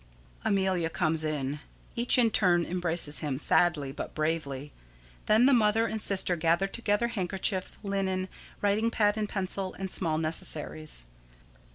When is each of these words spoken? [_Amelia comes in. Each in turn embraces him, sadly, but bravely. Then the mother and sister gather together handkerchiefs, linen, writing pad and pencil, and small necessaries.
[_Amelia 0.43 0.91
comes 0.91 1.23
in. 1.23 1.59
Each 1.95 2.17
in 2.17 2.31
turn 2.31 2.65
embraces 2.65 3.19
him, 3.19 3.37
sadly, 3.37 3.91
but 3.91 4.15
bravely. 4.15 4.73
Then 5.27 5.45
the 5.45 5.53
mother 5.53 5.85
and 5.85 6.01
sister 6.01 6.35
gather 6.35 6.65
together 6.65 7.09
handkerchiefs, 7.09 7.77
linen, 7.83 8.27
writing 8.61 8.89
pad 8.89 9.15
and 9.15 9.29
pencil, 9.29 9.75
and 9.77 9.91
small 9.91 10.17
necessaries. 10.17 11.05